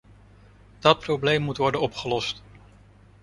[0.79, 2.41] Dat probleem moet worden opgelost.